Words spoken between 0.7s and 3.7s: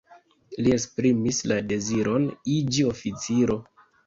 esprimis la deziron iĝi oficiro.